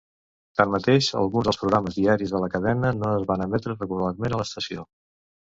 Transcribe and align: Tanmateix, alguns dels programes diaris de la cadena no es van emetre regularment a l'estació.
Tanmateix, 0.59 1.09
alguns 1.19 1.49
dels 1.49 1.59
programes 1.63 1.99
diaris 1.99 2.33
de 2.37 2.41
la 2.45 2.51
cadena 2.55 2.95
no 3.03 3.13
es 3.19 3.29
van 3.33 3.47
emetre 3.47 3.77
regularment 3.79 4.35
a 4.35 4.41
l'estació. 4.43 4.89